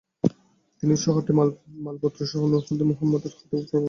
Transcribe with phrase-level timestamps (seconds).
[0.83, 1.31] তিনি শহরটি
[1.85, 3.79] মালপত্রসহ নুরউদ্দিন মুহাম্মদের হাতে অর্পণ করেন।